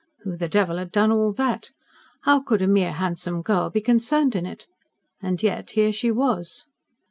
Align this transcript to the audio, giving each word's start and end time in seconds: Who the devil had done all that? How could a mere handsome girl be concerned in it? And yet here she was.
Who 0.21 0.35
the 0.35 0.49
devil 0.49 0.77
had 0.77 0.91
done 0.91 1.11
all 1.11 1.31
that? 1.33 1.69
How 2.21 2.39
could 2.39 2.63
a 2.63 2.67
mere 2.67 2.93
handsome 2.93 3.43
girl 3.43 3.69
be 3.69 3.81
concerned 3.81 4.35
in 4.35 4.47
it? 4.47 4.65
And 5.21 5.43
yet 5.43 5.69
here 5.77 5.93
she 5.93 6.09
was. 6.09 6.65